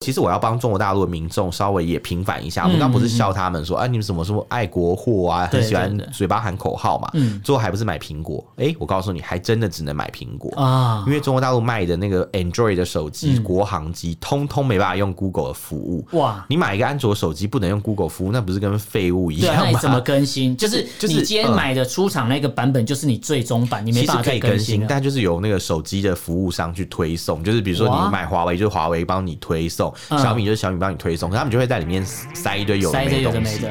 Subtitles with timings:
[0.00, 7.10] 其实我要帮中国大陆的民众稍微也平反一下，我们刚不是笑他们说，啊，你们什么什么爱国货啊，很喜欢嘴巴喊口号嘛，
[7.44, 8.42] 最后还不是买苹果？
[8.56, 16.02] 哎，我告诉你，还真的只能买苹果啊，因为中国大陆卖的那个 Android 的手机、国行机，通通没办法用 Google 的服务。
[16.12, 19.62] 哇，你买一个安卓手机不能用 Google 服务，那不是跟废物一样吗？
[19.64, 20.56] 那你怎么更新？
[20.56, 30.80] 就是就是你今天买的出厂那个版本，就是你最终版，你没办法可以更新，但就是由那个手机的服务商去推送，就是比如说你买华为，就是华为帮你推送；小米就是小米。
[30.80, 33.66] 帮你推送，他们就会在里面塞一堆有的没的东西。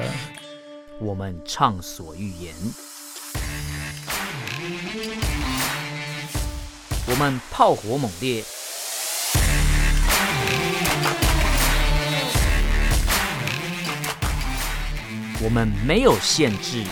[0.99, 2.53] 我们畅所欲言，
[7.07, 8.43] 我们炮火猛烈，
[15.41, 16.83] 我们没有限制。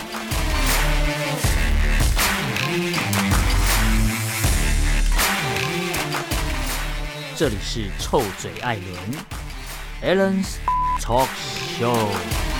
[7.38, 8.76] 这里是臭嘴艾
[10.02, 10.56] 伦 Allen's
[11.00, 11.28] Talk
[11.78, 12.57] Show。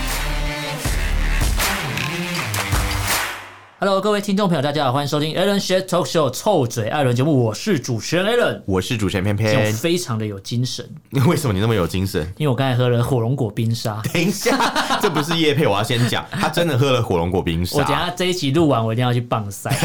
[3.81, 7.45] Hello，各位听众朋友，大家好，欢迎收听 Allen's Talk Show 臭嘴艾伦节目。
[7.45, 10.85] 我是主持人 Allen，我是主持人偏偏，非常的有精神。
[11.25, 12.21] 为什么你那么有精神？
[12.35, 14.01] 因为我刚才喝了火龙果冰沙。
[14.13, 14.53] 等一下，
[15.01, 17.77] 这不是叶配，我要先讲，他真的喝了火龙果冰沙。
[17.77, 19.71] 我等下这一集录完，我一定要去棒赛。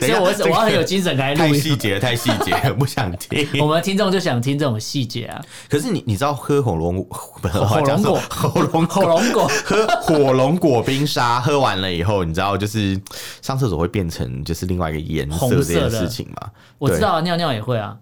[0.00, 1.38] 所以我我要很有精神来录。
[1.38, 3.46] 太细节了，太细节了，不想听。
[3.60, 5.40] 我们听众就想听这种细节啊。
[5.70, 12.95] 可是你你知道喝火龙火龙果 火龙火龙果喝火龙果冰沙，喝完了以后，你知道就是
[13.42, 16.50] 上厕所会变成就是另外一个颜色这件事情嘛？
[16.78, 17.96] 我知道啊，尿尿也会啊。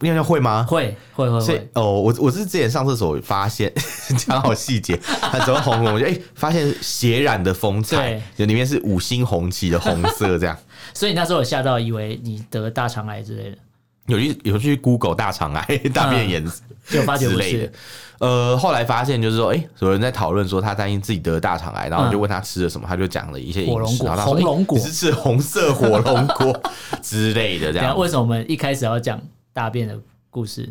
[0.00, 0.64] 尿尿会吗？
[0.68, 1.70] 会会会会。
[1.74, 3.72] 哦，我我是之前上厕所发现，
[4.16, 5.94] 讲好细节，它怎么红红？
[5.94, 10.56] 我就哎，发现血染的风采，就里面是五星红旗的红色这样。
[10.94, 13.58] 所以那时候我吓到，以为你得大肠癌之类的。
[14.08, 17.72] 有去有去 Google 大肠癌大便颜色，就发觉不是。
[18.18, 26.60] 呃，后来发现就是说，哎，有人在讨论说他担心自己得大肠癌，然后就问他吃了什么，他就讲了一些饮食，然后红龙果，你是吃红色火龙果
[27.00, 27.94] 之类的这样。
[27.96, 29.20] 为什么我们一开始要讲
[29.52, 29.96] 大便的
[30.30, 30.68] 故事？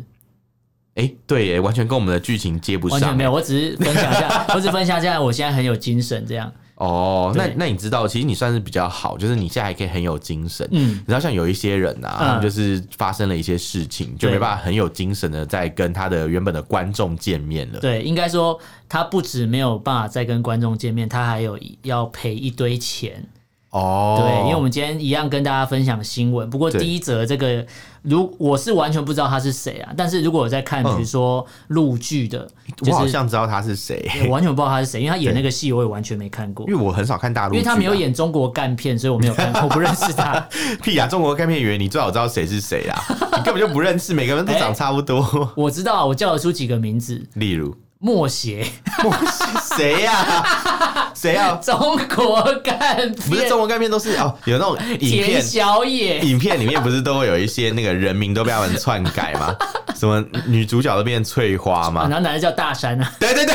[0.96, 3.00] 哎，对耶，完全跟我们的剧情接不上。
[3.00, 6.52] 完全没有，我只是分享一下， 我只是分享一下，我现在很有精神这样。
[6.78, 10.66] 哦，那那你知道，其实你算是比较好，就是你现在还可以很有精神。
[10.70, 17.80] 嗯，你知道像有一些人啊，他们就是发生了一些事情，就没办法很有精神的在跟他的原本的观众见面了。
[17.80, 18.58] 对，应该说
[18.88, 23.26] 他不止没有办法再跟观众见面，他还有要赔一堆钱。
[23.70, 27.66] 哦，对，因为我们今天一样跟大家分享新闻，不过第一则这个，
[28.00, 32.48] 如我是完全不知道他是谁啊，但是如果我在看，比如说陆剧的，
[32.86, 40.40] 我好像知道他是谁，我完全不知道他是谁，因为他演那个戏我也完全没看过，因为我很少看大陆，因为他没有演中国干片，所以我没有看过，我不认识他。
[40.82, 42.98] 屁呀，中国干片演员，你最好知道谁是谁啊？
[43.36, 45.52] 你根本就不认识，每个人都长差不多。
[45.54, 47.76] 我知道，我叫得出几个名字，例如。
[48.00, 48.64] 默写，
[49.02, 51.10] 默 写谁呀？
[51.14, 51.58] 谁呀？
[51.60, 59.54] 中国干片不是中国干片都是哦，有那种影片，小野影片里面不是都会有一些那个人名都被他们篡改吗？
[59.96, 62.02] 什么女主角都变翠花吗？
[62.10, 63.12] 然后男的叫大山啊？
[63.18, 63.54] 对对对。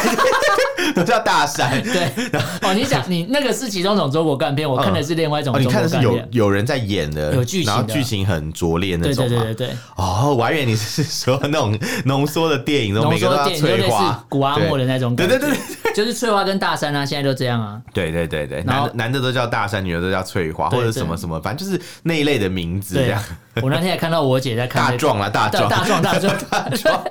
[0.96, 2.06] 都叫大山， 对
[2.62, 2.74] 哦。
[2.74, 5.60] 你讲你那个是其中一种中国干片，我看的是另外一种。
[5.60, 9.28] 你看的是有有人在演的，有剧情，然后剧情很拙劣那种。
[9.28, 9.70] 对对对对。
[9.96, 15.16] 哦，我还以为你是说那种浓缩的电影，每个都要翠花、古阿莫的那种。
[15.16, 15.50] 对对对，
[15.94, 17.82] 就是翠花跟大山啊，现在都这样啊。
[17.94, 23.24] 对对对对，男男的都叫大山，女的都叫翠花，或者什么什么，反正就是那一类的名字这样。
[23.62, 27.04] 我那天也看到我姐在看大壮啊，大壮大壮大壮大壮。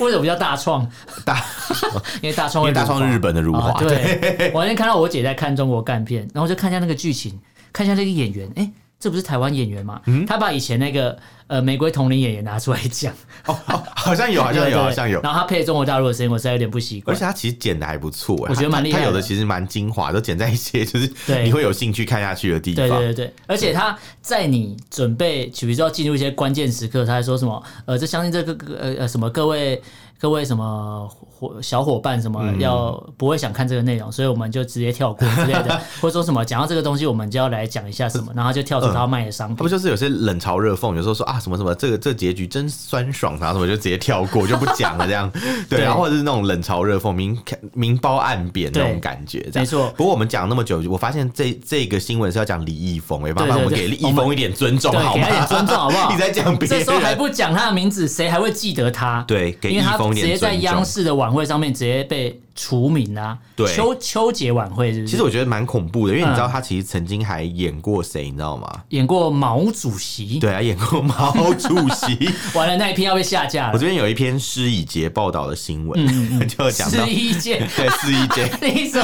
[0.00, 0.88] 为什么叫大创？
[1.24, 1.44] 大，
[2.22, 3.72] 因为大创，因为大创日本的辱华。
[3.74, 7.38] 对，我那天看到我姐在看中国干片，然后就看一下那个剧情，
[7.72, 8.70] 看一下那个演员，哎，
[9.04, 10.00] 这不是台湾演员吗？
[10.26, 11.14] 他把以前那个
[11.46, 13.12] 呃玫瑰同龄演员拿出来讲，
[13.44, 13.54] 哦，
[13.94, 15.20] 好像有， 好像有，好像有。
[15.20, 17.14] 然后他配中国大陆的声音，我实在有点不习惯。
[17.14, 19.00] 而且他其实剪的还不错，我觉得蛮厉害。
[19.00, 22.88] 他有的其实蛮精华，都剪在一些就是你会有兴趣看下去的地方。
[22.88, 27.62] 对对对，而且他在你准备，比如说要进入一些关键时刻，他还说什么？
[27.84, 29.82] 呃，这相信这个呃呃什么各位。
[30.16, 31.06] 各位什么
[31.48, 39.56] 伙小伙伴什么要不会想看这个内容，所以我们就直接跳过之类的， 或者说什么讲到这个东西，我们就要来讲一下什么，然后就跳出他要卖的商品。
[39.56, 45.30] 他不就是有些冷嘲热讽，有时候说啊什么什么这个这个结局真酸爽，然后什么就直接跳过就不讲了这样。
[45.68, 47.38] 对，然后或者是那种冷嘲热讽、明
[47.72, 49.48] 明褒暗贬那种感觉。
[49.54, 49.92] 没错。
[49.96, 55.46] 不过我们讲那么久，我发现这这个新闻是要讲李易峰，哎，麻烦我们给李易峰一点尊重好吗？
[55.46, 56.10] 尊重好不好？
[56.12, 59.22] 你在讲别人，这时候还不讲他的名字，谁还会记得他？
[59.26, 60.26] 对，给易峰点。
[60.26, 65.10] 直接在央视的晚会上面直接被除名啊，对，秋秋节晚会是不是？
[65.10, 68.68] 其实我觉得蛮恐怖的，因为你知道他其实曾经还演过谁，你知道吗？
[68.90, 70.38] 演过毛主席。
[70.38, 72.30] 对啊，演过毛主席。
[72.54, 73.72] 完了，那一篇要被下架了。
[73.72, 79.02] 我这边有一篇施以杰报道的新闻，嗯、 就讲到施一杰，对施一杰，你说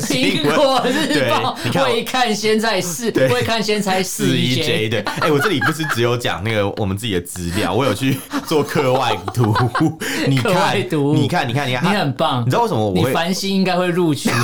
[0.00, 4.88] 苹果日报未看先在试，未看先猜施一杰。
[4.88, 9.54] 对，哎、欸，我这里不是只有讲那个我们自己的资料，我有去做课外读，
[10.28, 12.42] 你看，你看，你看，你看，你很棒。
[12.42, 14.30] 你知道为什么你繁星应该会录取。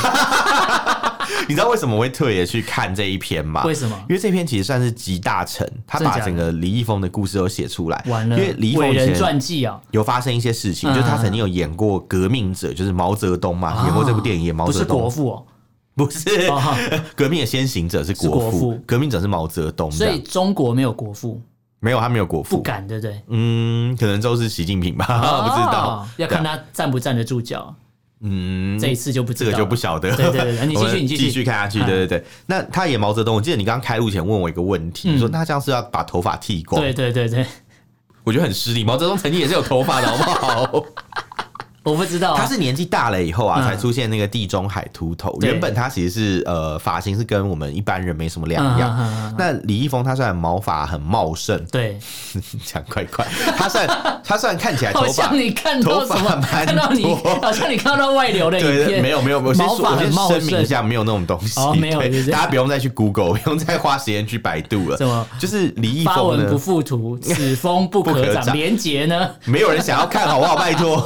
[1.48, 3.62] 你知道为什么我会特别去看这一篇吗？
[3.64, 3.98] 为什么？
[4.08, 8.04] 因为这篇其实算是集大成，他把整个李易峰的故事都写出来。
[8.06, 14.88] 完了，因为李易峰人传记啊，有发生一些事情，就是他曾经有演过革命者，就是毛泽东嘛，演过这部电影，演毛泽东。
[14.88, 15.44] 不是国父哦，
[15.94, 16.50] 不是，
[17.16, 19.90] 革命的先行者是国父，革命者是毛泽东。
[19.90, 21.40] 所以中国没有国父，
[21.80, 23.22] 没有，他没有国父，不敢，对不对？
[23.28, 25.06] 嗯，可能都是习近平吧，
[25.48, 27.74] 不知道，要看他站不站得住脚。
[28.20, 30.14] 嗯，这一次就不这个就不晓得。
[30.16, 31.78] 对对对，你继续，你继续看下去。
[31.80, 36.82] 对对对，那他演毛泽东，我记得你刚刚开录前问我一个问题，你说那这样是要把头发剃光？
[36.82, 37.46] 对对对对，
[38.24, 38.82] 我觉得很失礼。
[38.82, 40.84] 毛泽东曾经也是有头发的，好不好？
[41.82, 45.36] 我不知道，他是年纪大了以后啊，才出现那个地中海秃头。
[45.40, 49.34] 原本他其实是呃发型是跟我们一般人没什么两样。
[49.38, 51.98] 那李易峰他虽然毛发很茂盛，对，
[52.64, 53.26] 讲快快，
[53.56, 53.86] 他算
[54.22, 56.40] 他虽然看起来头发，像你看到什么？
[56.42, 57.04] 看到你
[57.40, 64.96] 好像你看到外流的影片，没有没有，我先说，我先声明一下，没有那种东西，没有，大家不用再去 Google，不用再花时间去百度了。
[64.98, 65.26] 什么？
[65.38, 69.30] 就是李易峰呢不附图，此风 不可长，连结呢？
[69.44, 70.56] 没有人想要看，好不好？
[70.56, 70.96] 拜托，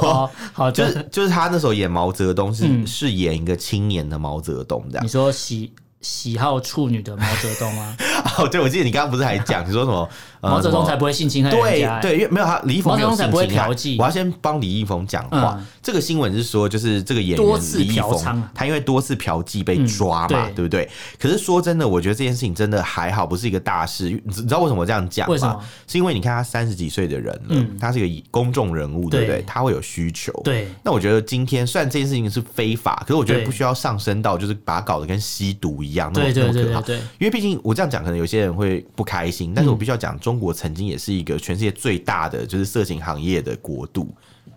[0.53, 0.62] 好。
[0.71, 5.05] 就是就是他那时候演毛泽东是、嗯、是演一个青年的毛泽东这样。
[5.05, 5.71] 你说喜
[6.01, 7.95] 喜好处女的毛泽东吗？
[8.37, 10.09] 哦，对，我记得你刚刚不是还讲你说什么？
[10.41, 12.01] 毛泽东才不会性侵害人家。
[12.01, 13.95] 对对，因为没有他，李易峰没才不会嫖妓。
[13.97, 15.57] 我要先帮李易峰讲话。
[15.81, 20.89] 这个新闻是说，就是这个演员李易峰，他因为多次嫖妓被抓嘛，对不对？
[21.17, 24.09] 可是说真的，我觉得这件事情真的还好，不是一个大事。
[24.25, 25.59] 你知道为什么我这样讲吗？
[25.87, 29.41] 是因为你看他三十几岁的人了，他是一个公众人物，对不对？
[29.47, 30.33] 他会有需求。
[30.43, 30.67] 对。
[30.83, 36.81] 那我觉得今天虽然这件事情是非法，可是我觉得不需要上升到就是把它搞得跟吸毒一样那么那么可怕。
[36.81, 36.97] 对。
[37.17, 41.13] 因为毕竟我这样讲，可能有些人会不开心，但是我必须要讲，中国曾经也是。
[41.13, 44.09] 一个全世界最大的就是色情行业的国度，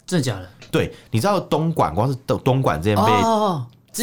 [0.07, 0.49] 真的假的？
[0.71, 3.13] 对，你知道东莞光是东东莞这边被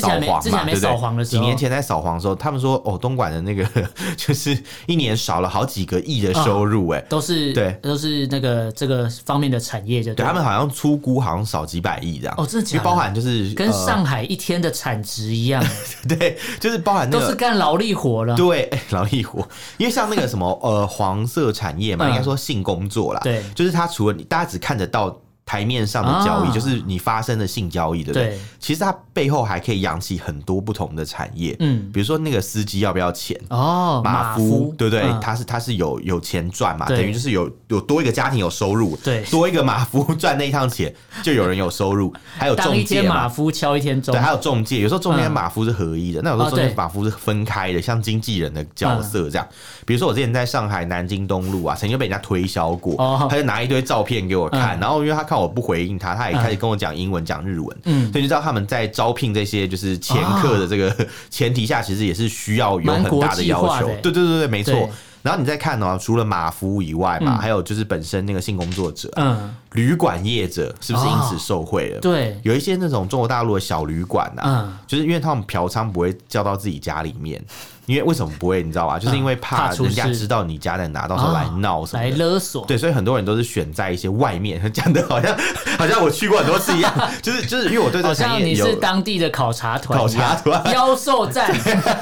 [0.02, 0.40] 扫黄嘛？
[0.42, 1.26] 对不对？
[1.26, 3.66] 几年前在扫黄的时候，他们说哦，东莞的那个
[4.18, 12.36] 就是一年少了好几个亿的收入，哎，都是对，都是那个这个方面的产业，就对他们好像粗估好像少几百亿这样。
[12.38, 12.84] 哦，真的假的？
[12.84, 15.64] 包含就是跟上海一天的产值一样，
[16.08, 18.36] 对，就是包含都是干劳力活了。
[18.36, 19.40] 对， 劳力活，
[19.78, 25.16] 因为像那个什么呃黄色产业嘛，应该说性工作啦，对，就是他除了你大家只看得到。
[25.54, 28.40] 台面上的交易就是你发生的性交易，对不对？
[28.60, 33.40] 其实它背后还可以养起很多不同的产业，嗯，比如说那个司机要不要钱？
[33.52, 35.04] 哦，马夫，对不对？
[35.22, 40.92] 他是他是有有钱赚嘛，等于就是有有多一个家庭有收入，对，多一个马夫 赚那一趟钱，
[41.22, 49.48] 就有人有收入， 还有中介马夫敲一天钟，对，还有中介，有时候中间马夫是合一的，那有时候中间马夫是分开的，像经纪人的角色这样。
[49.86, 52.96] 比如说我之前在上海南京东路啊，曾经被人家推销过，
[53.30, 63.88] 他就拿一堆照片给我看，然后因为他看我不回应他，他也开始跟我讲英文、讲日文，嗯，所以你知道他们在招聘这些就是前客的这个 前提下，其实也是需要有很大的要求。
[64.02, 64.90] 对对对对，没错。
[65.22, 72.02] 然后你再看哦，除了马夫以外嘛，还有就是本身那个性工作者，嗯，旅馆业者是不是因此受贿了？
[72.02, 77.42] 对，有一些那种中国大陆的小旅馆呐，嗯，就是因为他们嫖娼不会叫到自己家里面。
[77.86, 78.64] 因为为什么不会？
[78.64, 78.98] 你知道吧？
[78.98, 82.66] 就是因为怕人家知道你家在哪，到时候来闹什么，来勒索。
[82.66, 85.36] 对，所以很多人都是选在一些外面，讲的好像
[85.84, 86.94] 好像我去过很多次一样。
[87.22, 91.52] 就 是就是，因为我对这个产业有，好像你是当地的考察团，考察团妖兽站，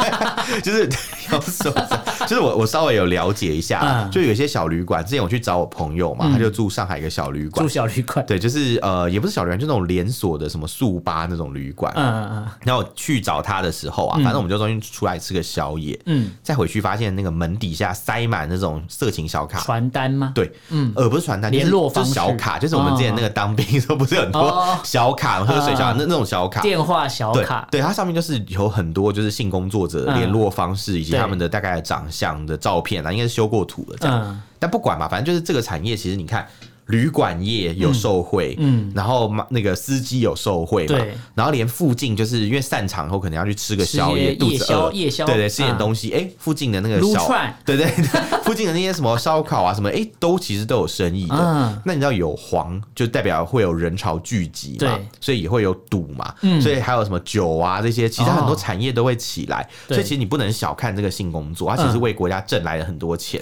[0.62, 0.88] 就是
[1.32, 2.02] 妖兽站。
[2.28, 5.04] 就是我我稍微有了解一下，就有些小旅馆。
[5.04, 8.24] 之前我去找我朋友嘛，他就住上海一个小旅馆，住小旅馆。
[8.26, 11.92] 对，就是呃，也不是小旅馆，就那种连锁的什么速八那种旅馆。
[11.96, 12.48] 嗯嗯嗯。
[12.64, 16.00] 然后我去找他的时候啊，反正我们就中间出来吃个宵夜。
[16.06, 16.32] 嗯。
[16.44, 20.32] 再回去发现那个门底下塞满那种色情小卡，传单吗？
[20.36, 34.42] 对，嗯，呃不是传单，联络方式小卡，就是我们之前那个当兵时候不是很多小卡，喝水小卡那那种小卡，电话小卡，对，它上面就是有很多就是性工作者联络方式以及他们的大概长相的照片啊，应该是修过图的这样。
[34.60, 36.48] 但不管嘛，反正就是这个产业，其实你看。
[36.92, 47.28] 旅馆业有受贿，嗯，然后那个司机有受贿嘛，对，然后连附近就是因为散场后可能要去吃个宵夜，肚子饿，夜宵，对对，吃点东西，哎，附近的那个小，
[47.66, 47.88] 对对，
[48.44, 51.82] 附近的那些什么烧烤啊什么，哎，都其实都有生意的。
[51.86, 63.42] 那你知道有黄就代表会有人潮聚集嘛，所以也会有赌嘛，所以还有什么酒啊这些，其实很多产业都会起来，所以其实你不能小看这个性工作，它其实为国家挣来了很多钱。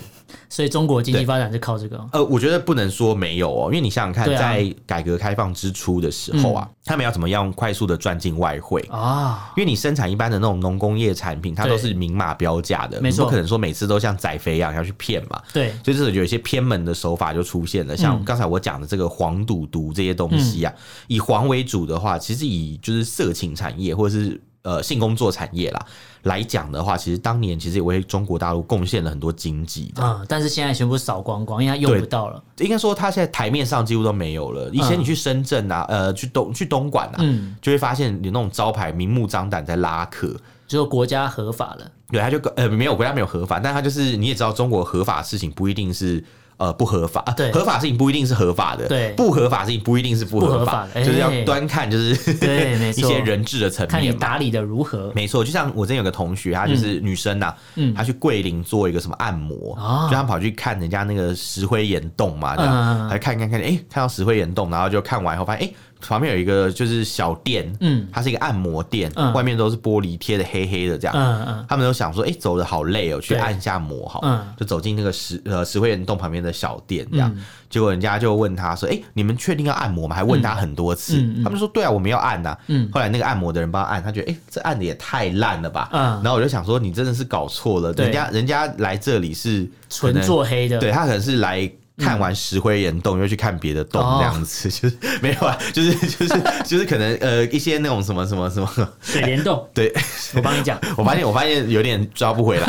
[0.50, 2.04] 所以中国经济发展是靠这个？
[2.12, 8.82] 呃，我觉得不能说没有哦，因为你想想看，在改革开放之初的时候啊，他们要怎么样快速的赚进外汇？
[8.90, 9.52] 啊？
[9.58, 15.42] 因为你生产一般的那种农工业产品，它都是明码标价的，没错，不可能说每次都像宰肥一样要去骗嘛。
[15.54, 20.74] 对，所以这有一些偏门的手法就出现了，像刚才我讲的这个黄赌毒这些东西啊，
[21.08, 25.86] 以黄为主的话，其实以就是色情产业或者是呃性工作产业啦。
[26.24, 32.44] 来讲的话，其实当年其实也为中国大陆贡献了很多经济的，嗯，但是现在全部扫光光，因为它用不到了。
[32.58, 34.70] 应该说，它现在台面上几乎都没有了。
[34.74, 40.36] 以前你去深圳啊，呃，去东去东莞啊，嗯，就会发现有那种招牌明目张胆在拉客，
[40.68, 41.92] 就国家合法了。
[42.12, 46.24] 对，他就呃没有国家没有合法，但他就是你也知道，中国合法的事情不一定是。
[46.60, 55.10] 呃，不合法，对，合法事情不一定是合法的，对，不合法事情不一定是不合法，就是要端看就是对， 一些人质的层面，看你打理的如何。
[55.16, 59.74] 没错，就像我之前有个同学，她就是女生呐，嗯，她去桂林做一个什么按摩，
[60.10, 65.74] 就她跑去看人家那个石灰岩洞嘛，这样，还看看看，哎，看到石灰岩洞，然后就看完以后发现，哎。
[66.02, 77.36] 旁边有一个就是小店，嗯，它是一个按摩店，嗯，外面都是玻璃贴的黑黑的这样，嗯嗯，他们都想说，哎，走的好累哦，去按一下摩好，嗯，就走进那个石呃石灰岩洞旁边的小店这样，
[77.70, 80.16] 结果人家就问他说，哎，你们确定要按摩吗？
[80.16, 91.70] 还问他很多次，他们说对啊，我们要按呐，嗯，后来那个按摩的人帮他按，他觉得，哎，这按的也太烂了吧，嗯，然后我就想说，你真的是搞错了，人家人家来这里是纯做黑的，对他可能是来。
[92.00, 99.94] 看完石灰岩洞，又去看别的洞，这样子 就是没有啊，就是就是就是可能呃一些那种什么什么什么水帘洞， 对，
[100.36, 102.66] 我帮你讲， 我发现我发现有点抓不回来，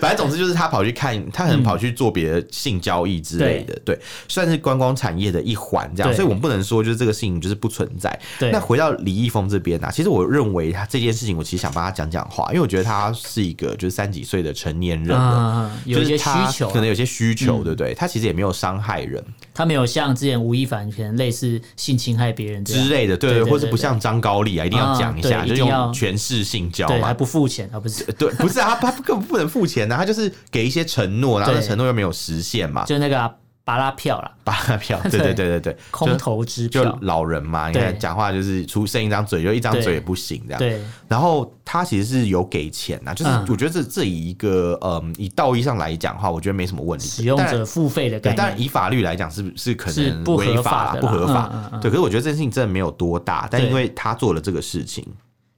[0.00, 3.98] 反正总之就是他跑去看，他可能跑去做别的性交易之类的，对，
[4.28, 8.18] 算是观光产业的一环这样，所以我们不能说就是这个事情就是不存在。
[8.52, 17.94] 那回到李易峰这边啊，其实我认为他这件事情，我其实想帮他讲讲话，因为我觉得他是一个就是三几岁的成年人了，有一些需求，可能有些需求，对不对？
[17.94, 18.52] 他其实也没有。
[18.58, 19.24] 伤害人，
[19.54, 27.78] 他没有像之前吴亦凡可能类似性侵害别人之类的，对，或者不像张高丽啊，一定要讲一下，就用权势性交，嘛，还不付钱啊？
[27.78, 33.32] 不是， 对，不是啊，他他根本不能付钱啊，他就是给一些承诺，然后承诺又没有实现嘛，就那个。
[33.68, 35.46] 巴拉票啦，巴拉票，对 对对。
[35.48, 40.58] 对对，空头支票，就老人嘛，你看讲话就是出剩一张嘴，就一张嘴也不行这样。
[40.58, 47.06] 对，然后他其实是有给钱呐，就是我觉得这这以一个嗯以道义上来讲的话，我觉得没什么问题。
[47.06, 51.70] 使用者付费的概念，当然以法律来讲是是可能违法不合法。
[51.82, 55.06] 对，可是我觉得这件事情真的没有多大，但因为他做了这个事情。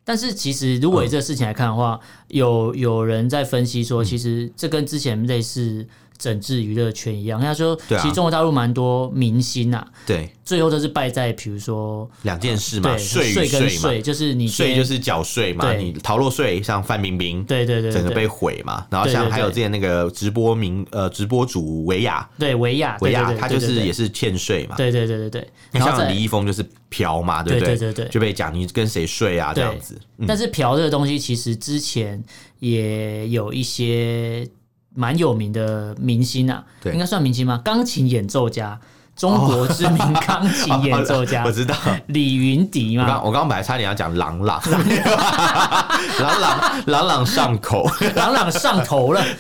[0.03, 5.87] 但是其实如果以这个事情来看的话，有有人在分析说，其实这跟之前类似。
[6.21, 27.75] 整治娱乐圈一样，他说，其实中国大陆蛮多明星啊，对，最后都是败在比如说两件事嘛，税税跟税，就是你税就是缴税嘛，你逃漏税，像范冰冰，对对对，整个被毁嘛，然后像还有之前那个直播名呃直播主维亚，对维亚维亚，他就是也是欠税嘛，对对对对对，像李易峰就是嫖嘛，对不对？
[27.75, 28.05] 对对？
[28.05, 29.99] 对，就被讲你跟谁睡啊这样子，
[30.29, 32.23] 但是嫖这个东西其实之前
[32.59, 34.47] 也有一些。
[34.95, 37.61] 蛮有名的明星啊，对，应该算明星吗？
[37.65, 38.79] 钢琴演奏家，
[39.17, 41.75] 中国知名钢琴演奏家， 我知道
[42.07, 43.21] 李云迪嘛。
[43.23, 44.61] 我刚刚本来差点要讲朗朗，
[46.21, 49.25] 朗朗朗朗上口，朗朗上头了。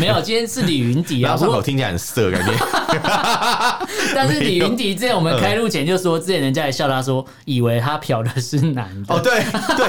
[0.00, 1.36] 没有，今天是李云迪啊。
[1.36, 2.52] 上口听起来很色，感觉。
[4.14, 9.14] 但是李云迪之前我们开录前就说，之前人家也笑他说，以为他嫖的是男的。
[9.14, 9.44] 哦，对
[9.76, 9.86] 对，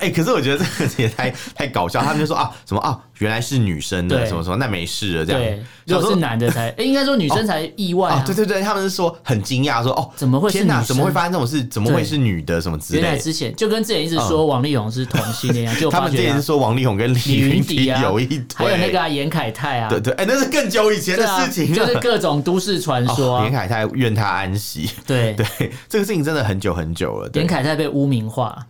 [0.00, 2.02] 哎，可是我觉得这个也太太搞笑。
[2.02, 5.40] 他们就说啊，什么啊，原来是女生的，什么什么，那没事了，这样。
[5.40, 8.22] 对，如果是男的才， 哎，应该说女生才意外啊。
[8.24, 10.50] 对对对，他们是说很惊讶，说哦，怎么会？
[10.50, 11.62] 天哪，怎么会发生这种事？
[11.64, 12.60] 怎么会是女的？
[12.60, 13.06] 什么之类的。
[13.06, 19.88] 原来之前就跟之前一直说王力宏是同性恋 他们之前是说王力宏跟李云迪有一腿，还有那个严凯泰啊。
[19.88, 23.42] 对对，哎，那是更久以前的事情，就是各种都市传说。
[23.42, 24.90] 严凯泰愿他安息。
[25.06, 25.46] 对对，
[25.88, 27.30] 这个事情真的很久很久了。
[27.34, 28.66] 严凯泰被污名化，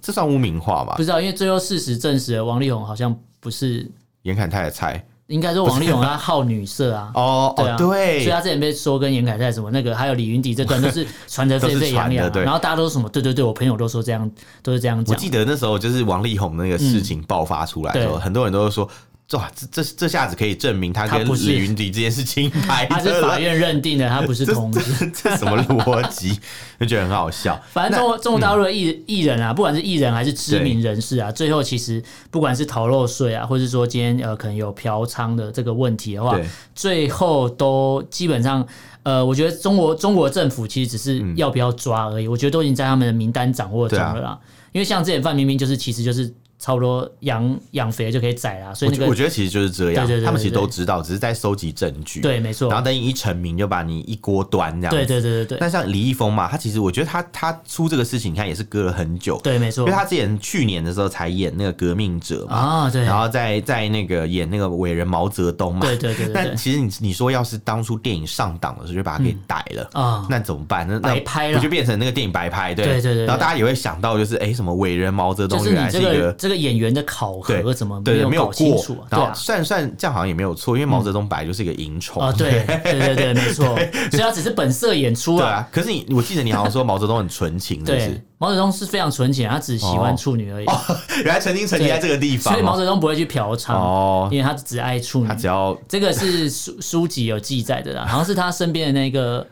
[0.00, 0.94] 这算污名化吧？
[0.96, 3.14] 不知道，因为最后事实证实了，王力宏好像
[3.46, 3.88] 不是
[4.22, 5.06] 严凯泰的菜。
[5.28, 7.12] 应该说王力宏他好女色啊。
[7.14, 12.28] 哦，对啊，对，所以他之前被说跟严凯泰什么那个，还有李云迪这段都是 传得沸沸扬扬。
[12.42, 13.08] 然后大家都说什么？
[13.08, 14.28] 对对对，我朋友都说这样，
[14.64, 15.14] 都是这样讲。
[15.14, 18.88] 我记得那时候就是王力宏那个事情爆发出来的时候，很多人都说。
[19.32, 24.80] 哇，这这这下子可以证明他跟李云迪这件事清白 他是法院认定的，他不是同志，
[25.10, 26.38] 这，这什么逻辑？
[26.78, 27.60] 就觉得很好笑。
[27.72, 36.38] 反正中国中国大陆的艺艺人啊，不管是艺人还是知名人士啊，最后其实不管是逃漏税啊，或者说今天呃可能有嫖娼的这个问题的话，
[36.76, 38.64] 最后都基本上
[39.02, 44.38] 呃，我觉得中国中国政府其实只是要不要抓而已，我觉得都已经在他们的名单掌握中了啦。
[44.70, 46.32] 因为像这点范冰冰就是其实就是。
[46.58, 52.20] 差不多养养肥就可以宰了，所以那个我觉得其实就是这样，他们其实都知道，只是在收集证据。
[52.20, 52.68] 对，没错。
[52.68, 54.94] 然后等你一成名，就把你一锅端这样。
[54.94, 55.58] 对对对对对。
[55.60, 59.38] 那像李易峰嘛，他其实我觉得他他出这个事情，你看也是隔了很久。
[59.44, 59.82] 对，没错。
[59.84, 63.02] 因为他之前去年的时候才演那个革命者嘛，啊对。
[63.02, 66.34] 然后在在那个演那个伟人毛泽东嘛，对对对，对。
[66.34, 70.86] 但其实你你说要是当初电影上档的时候就把他给逮了啊，嗯，那怎么办？
[70.88, 72.74] 那白拍了，不就变成那个电影白拍？
[72.74, 73.24] 对对对。
[73.24, 77.36] 然后大家也会想到，就是哎，什么伟人毛泽东原来是一个，就是，这个演员的考。
[77.46, 79.06] 核怎么没有搞清楚啊？
[79.10, 82.32] 对啊算算这样好像也没有错，因为毛泽东本来就是一个淫虫啊。
[82.32, 83.64] 对 对对对，没错，
[84.10, 85.68] 所以他只是本色演出啊。
[85.70, 90.66] 可是你，我记得你好像说毛泽东很纯情，对，毛泽东是非常纯情，他只喜欢处女而已。
[91.24, 95.28] 原来曾经沉溺在这个地方，所以毛泽东不会去嫖娼哦，因为他只爱处女。
[95.28, 99.46] 他只要这个是书书籍有记载的啦，好像是他身边的那个。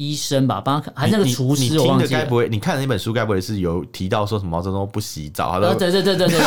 [0.00, 1.64] 医生吧，帮他看，还是那个厨师？
[1.64, 2.48] 你听的该不会？
[2.48, 5.52] 你看的那本书该不会是有提到说什么毛泽东不洗澡？
[5.52, 6.38] 他说对对对对对，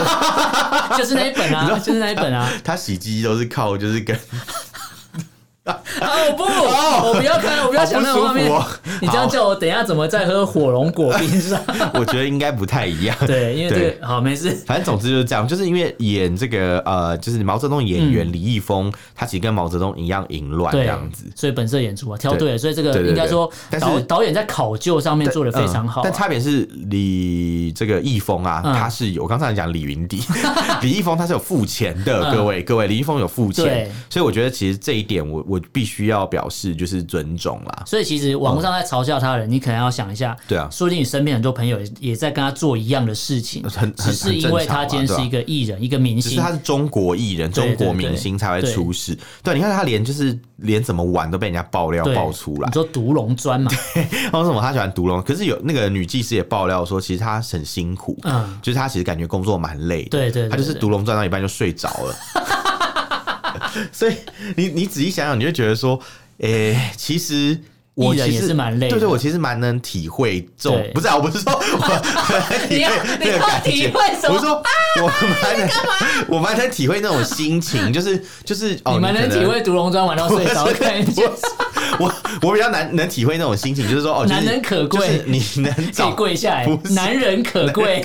[0.97, 2.49] 就是那一本啊，就是那一本啊。
[2.63, 4.17] 他洗机都是靠，就是跟。
[5.99, 6.09] 啊！
[6.29, 8.51] 我不，我不要看，我不要想那个画面。
[9.01, 11.91] 你这样叫我等一下怎么再喝火龙果冰是吧？
[11.95, 13.15] 我觉得应该不太一样。
[13.27, 14.51] 对，因为这个好没事。
[14.65, 23.49] 反正总之就是这样，就是因为演这个呃，就是毛泽东演员李易峰，他其实跟毛泽东一样淫乱这样子，所以本色演出啊，挑对了，所以这个应该说，
[23.79, 26.01] 导导演在考究上面做的非常好。
[26.03, 30.21] 但差别是李这个易峰啊，他是有我刚才讲李云迪，
[30.81, 35.43] 李易峰他是有付钱的，各位各位，李易峰有付钱，所以我觉得其实这一点我。
[35.45, 49.17] 我必须要表示就是尊重啦，所以其实网络上在嘲笑他的人，你可能要想一下，对啊，说不定你身边很多朋友也在跟他做一样的事情，很只是因为他今天是一个艺人，一个明星，只是他是中国艺人、中国明星才会出事。
[49.41, 53.71] 对，你看他连就是连怎么玩都被人家爆料爆出来，你说独龙砖嘛？
[53.93, 55.21] 对，为什么他喜欢独龙？
[55.21, 62.15] 可是有那个女技师也爆料说，其实他很辛苦，嗯，就是他其实感觉工作蛮累，对对，他就是独龙转到一半就睡着了。
[63.91, 64.15] 所以
[64.55, 65.99] 你你仔细想想，你就觉得说，
[66.39, 67.59] 诶、其实
[67.95, 72.01] 我其实是蛮累的，对对，我其实蛮能体会这种，不是啊，我不是说我
[72.67, 73.91] 体会那个感觉，
[74.29, 74.63] 我是说
[75.01, 75.07] 我
[75.41, 75.69] 蛮能，
[76.27, 81.29] 我蛮能体会那种心情，就是就是哦，你蛮能体会独龙砖玩到睡着的感觉。
[81.99, 88.03] 我我比较难能体会那种心情，就是说哦，难能可贵，你能 找跪下来，男人可贵。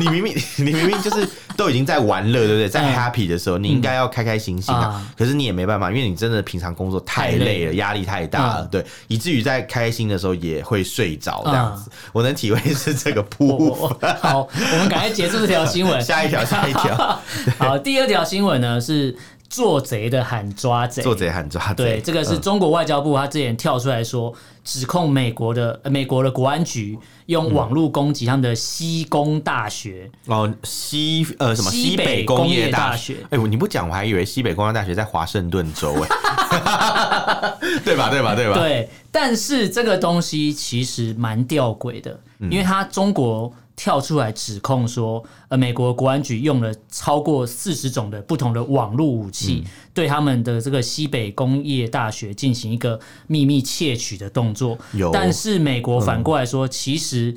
[0.00, 2.68] 你明明你明明就是都已经在玩乐，对不对？
[2.68, 5.04] 在 happy 的时候，你应该要开开心心啊。
[5.16, 11.90] 可是你也没办法，因为你真的平常工作太累了，压力太大了，对，以至于在开心的时候也会睡着这样子。
[12.12, 14.16] 我能体会是这个部分。
[14.16, 17.20] 好，我们赶快结束这条新闻， 下一条，下一条。
[17.58, 19.16] 好，第二条新闻呢是。
[19.48, 21.74] 做贼的喊抓贼，做贼喊抓贼。
[21.74, 30.10] 对，这个是中国外交部，他之前跳出来说，指控美国的美国的国安局用网络攻击他们的西工大学。
[30.26, 33.16] 哦，西呃什么西北工业大学？
[33.30, 37.54] 哎，你不讲我还以为西北工业大学在华盛顿州哎，
[37.84, 38.10] 对吧？
[38.10, 38.34] 对吧？
[38.34, 38.54] 对吧？
[38.58, 42.18] 对，但是这个东西其实蛮吊诡的，
[42.50, 43.52] 因为它中国。
[43.76, 54.78] 跳出来指控说，呃，美国国安局用了超过四十种的不同的网络武器，对他们的这个西北工业大学进行一个秘密窃取的动作。
[54.92, 57.34] 有，但是美国反过来说，其实。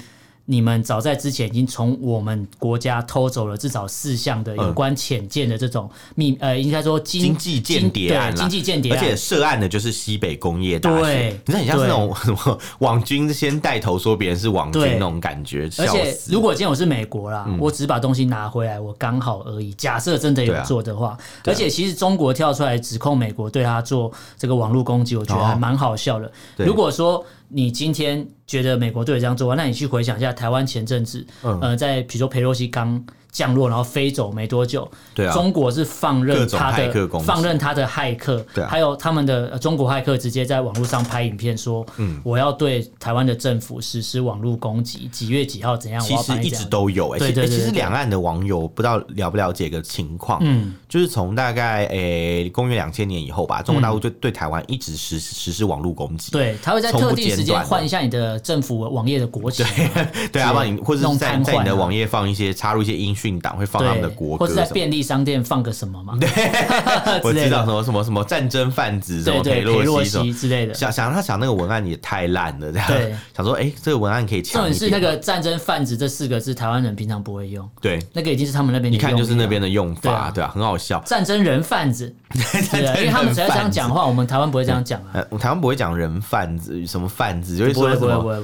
[0.50, 11.02] 你们早在之前已经从我们国家偷走了至少四项的有关潜舰的这种秘呃，应该说经济间谍案，经济间谍，而且涉案的就是西北工业大学。
[11.02, 15.70] 对，你看很像是那种什么 网军先带头说别人是网军那种感觉。
[15.78, 19.74] 而且如果今天我是美国啦，我只是把东西拿回来，我刚好而已。
[19.74, 26.32] 假设真的有做的话，而且其实中国跳出来指控美国对他做这个网络攻击，我觉得还蛮好笑的。
[26.56, 27.26] 如果说。
[27.50, 33.06] 你今天觉得美国队这样做，那你去回想一下台湾前阵子，嗯、呃，在比如说佩洛西刚。
[33.32, 46.02] 降落，然后飞走没多久，对啊，中国是放任他的放任他的骇客，对啊，还有他们的中国骇客直接在网络上拍影片说，嗯，我要对台湾的政府实施网络攻击，几月几号怎样？
[46.02, 63.17] 其实一直都有哎，对对，其实两岸的网友不知道了不了解个情况，嗯，就是从大概诶公元两千年以后吧，中国大陆就对台湾一直实实施网络攻击，对，他会在特定时间换一下你的政府网页的国旗，对对啊，帮你或者是在在你的网页放一些插入一些音。
[63.18, 66.16] 训党会放他们的国歌，或者在便利商店放个什么嘛？
[66.22, 66.30] 对，
[67.24, 70.74] 我知道什么什么什么战争贩子，什么裴洛西之类的。
[70.74, 72.88] 想想他想那个文案也太烂了，这样。
[72.88, 74.62] 对，想说哎，这个文案可以强。
[74.62, 77.68] 重点是那个战争贩子这四个字，台湾人平常不会用。
[77.82, 81.02] 对，那个已经是他们那边，一看就是那边的用法，对啊，很好笑。
[81.06, 82.14] 战争人贩子，
[82.72, 85.22] 对，因为他们只要这样讲话，我们台湾不会这样讲啊。
[85.40, 88.42] 台湾不会讲人贩子，什么贩子，就会说什么，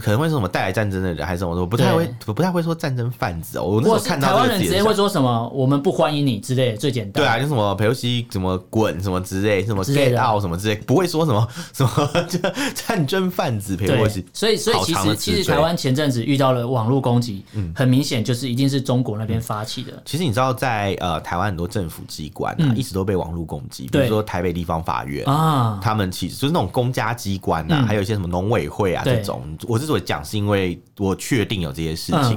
[0.00, 3.64] 可能会说什么带来战争的人，还是什么，我不太会，不太会说战争贩子哦。
[3.64, 7.22] 我那时候看到台湾人直接会说什么，我们不欢迎你之类，最简单。
[7.22, 12.38] 对啊，就什么裴洛西什么滚什么之类，什么 get out 什么之类，不会说什么什么 就
[12.74, 14.24] 战争贩子裴洛西。
[14.32, 19.92] 所以所以其实其实台湾前阵子遇到了网络攻击，很明显就是一定是中国那边发起的。
[20.04, 29.42] 其实你知道，在呃台湾很多政府机关啊，一直都被网络攻击，比如说台北地方法院啊，他们其实就是那种公家机关呐，还有一些什么农委会啊这种。
[29.68, 32.32] 我之所以讲，是因为我确定有这些事情，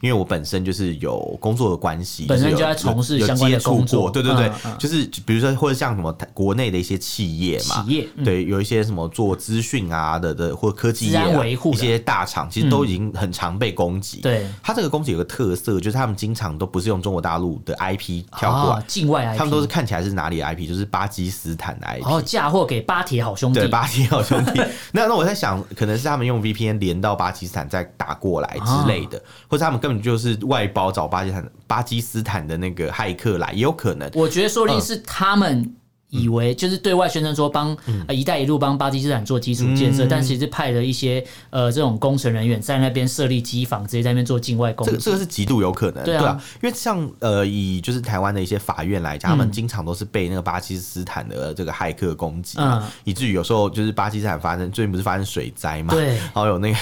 [0.00, 4.10] 因为我本身就是有工作的关系，本身就在从事相关的工作。
[4.10, 11.20] 对对对，就是比如说或者像什么国内的一些企业嘛，企业对，有一些什么做资讯啊的的或科技业
[11.52, 14.20] 一些大厂，其实都已经很常被攻击。
[14.20, 24.62] 对，它这个攻击有个特色，就是他们经常都不是用中国大陆的 IP 跳过来，境外 IP，他们都是看起来是哪里的 IP，就是巴基斯坦的 IP，哦，嫁祸给巴铁好兄弟，对，巴铁好兄弟。
[24.92, 34.10] 那那我在想，可能是他们用 VPN 连到巴基斯坦再打过来之类的，或者他们根本就是外包找巴基斯坦巴基斯坦的那个骇客来，也有可能。
[34.14, 35.74] 我觉得说不定是他们。
[36.10, 44.86] 以为就是对外宣称说帮呃“一带一路”帮巴基斯坦做基础建设，但其实派了一些呃这种工程人员在那边设立机房，直接在那边做境外工。
[44.86, 56.78] 这个这个是极度有可能，对啊，因为像呃以就是台湾的一些法院来讲，他们经常都是被那个巴基斯坦的这个骇客攻击，嗯，以至于有时候就是巴基斯坦发生最近不是发生水灾嘛，对，然后有那个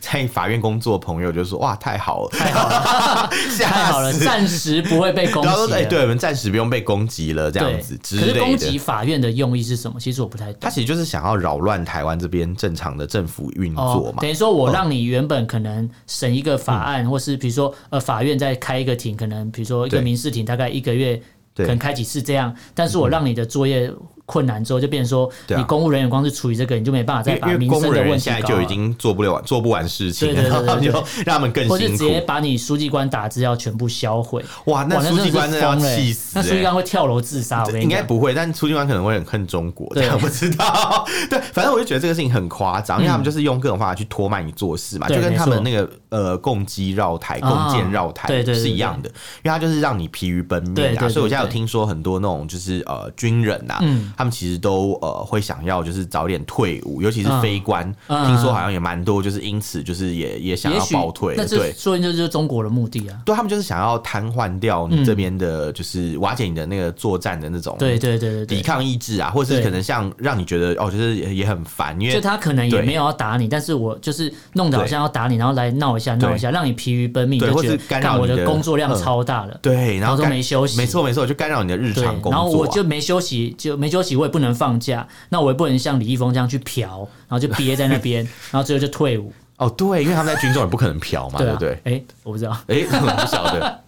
[0.00, 8.71] 在法院工作的朋友就说哇太好了，太好了，太好了，暂时不会被攻击，哎，对我们暂时不用被攻击了，这样子之类的。
[8.78, 10.00] 法院的用意是什么？
[10.00, 10.58] 其实我不太懂。
[10.60, 14.20] 他其实就是想要扰乱台湾这边正常的政府运作嘛。
[14.20, 21.20] 等于说我让你原本可能审一个法案，或是比如说呃法院再开一个庭，可能比如说一个民事庭，大概一个月
[21.56, 22.54] 可能开几次这样。
[22.74, 23.92] 但是我让你的作业。
[24.32, 30.90] 困难之后就变成说，你公务人员光是处理这个，你就没办法再把民生的问题现在就已经做不了、做不完事情，然后就
[31.26, 31.74] 让他们更辛苦。
[31.74, 34.42] 或者直接把你书记官打字要全部销毁。
[34.64, 36.32] 哇，那书记官真的要气死！
[36.34, 37.62] 那书记官会跳楼自杀？
[37.66, 41.04] 我应该不会，但书记官可能会很恨中国， 这样不知道。
[41.28, 49.10] 对，反正我就觉得这个事情很夸张，因为他们就是用各种方法去拖慢你做事嘛，就跟他们那个呃共机绕台、共建绕台是一样的，
[49.42, 51.08] 因为他就是让你疲于奔命啊。
[51.08, 53.78] 所以我现在有听说很多那种就是呃军人呐，
[54.22, 54.92] 他们其实都。
[55.02, 61.34] 呃，会想要就是早点退伍，尤其是非官，听说好像也蛮多，就是因此就是也也想要报退。
[61.34, 63.18] 对，说明就是中国的目的啊。
[63.24, 85.06] 对，他们就是想要瘫痪掉你这边的，就是瓦解你的那个作战的那种，对对对对，抵抗意志啊，或者是可能像让你觉得哦，就是也很烦，因为就他可能也没有要打你，但是我就是弄得好像要打你，然后来闹一下闹一下，让你疲于奔命，就觉得干扰我的工作量超大了，对，然后都没休息，没错没错，就干扰你的日常工作，然后我就没休息，就没休息，我也不能放假。
[85.28, 86.98] 那我也不能像李易峰这样去嫖，
[87.28, 89.32] 然后就憋在那边，然后最后就退伍。
[89.58, 91.78] 哦，对，因为他们在军中也不可能嫖嘛， 对不对？
[91.84, 93.80] 哎，我不知道，哎，我不晓得，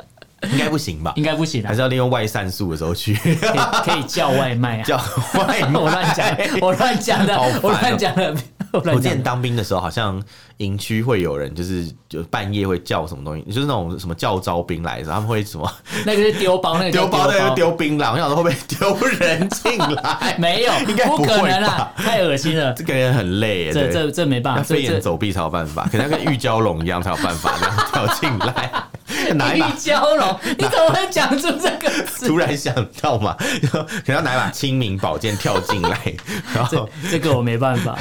[0.52, 1.12] 应该不行吧？
[1.16, 4.84] 应该不行，还是要利用外散素的时候去，可以叫外卖啊？
[4.86, 4.96] 叫
[5.36, 5.72] 外卖？
[5.80, 8.34] 我乱讲，我乱讲的，我乱讲的。
[8.94, 10.22] 我之前当兵的时候，好像
[10.58, 15.70] 营区会有人，就是就半夜会叫什么东西，就是那种什么叫招兵来着，他们会什么？
[16.04, 18.12] 那个是丢包， 那个丢包，那个丢槟榔。
[18.12, 20.36] 我想说会不会丢人进来？
[20.38, 22.72] 没有，应该不可能啦，太恶心了。
[22.72, 28.70] 这个人很累，这这这没办法，飞檐走壁才有办法，可能跟玉娇龙一样才有办法这样跳进来。
[29.34, 32.26] 拿一把玉娇龙，你怎么会讲出这个词？
[32.28, 33.36] 突然想到嘛，
[33.70, 36.14] 可能要拿一把清明宝剑跳进来，
[36.54, 37.98] 然后这个我没办法。